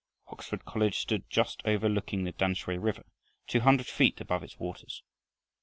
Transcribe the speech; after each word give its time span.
Oxford 0.29 0.65
College 0.65 0.97
stood 0.97 1.29
just 1.29 1.61
overlooking 1.63 2.23
the 2.23 2.31
Tamsui 2.33 2.75
river, 2.75 3.05
two 3.45 3.59
hundred 3.59 3.85
feet 3.85 4.19
above 4.19 4.41
its 4.41 4.57
waters. 4.57 5.03